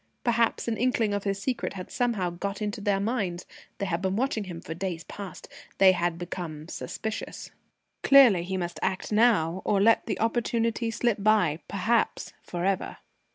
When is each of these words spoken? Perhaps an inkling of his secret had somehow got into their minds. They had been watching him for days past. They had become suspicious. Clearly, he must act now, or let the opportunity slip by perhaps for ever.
Perhaps 0.23 0.67
an 0.67 0.77
inkling 0.77 1.13
of 1.13 1.25
his 1.25 1.39
secret 1.39 1.73
had 1.73 1.91
somehow 1.91 2.31
got 2.31 2.59
into 2.59 2.81
their 2.81 2.99
minds. 2.99 3.45
They 3.77 3.85
had 3.85 4.01
been 4.01 4.15
watching 4.15 4.45
him 4.45 4.59
for 4.59 4.73
days 4.73 5.03
past. 5.03 5.47
They 5.77 5.91
had 5.91 6.17
become 6.17 6.69
suspicious. 6.69 7.51
Clearly, 8.01 8.41
he 8.41 8.57
must 8.57 8.79
act 8.81 9.11
now, 9.11 9.61
or 9.63 9.79
let 9.79 10.07
the 10.07 10.19
opportunity 10.19 10.89
slip 10.89 11.21
by 11.21 11.59
perhaps 11.67 12.33
for 12.41 12.65
ever. 12.65 12.97